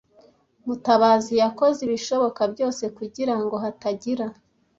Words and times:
Mutabazi 0.65 1.33
yakoze 1.43 1.79
ibishoboka 1.87 2.41
byose 2.53 2.83
kugirango 2.97 3.55
hatagira 3.63 4.25